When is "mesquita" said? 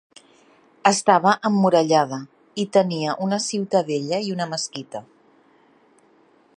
4.57-5.05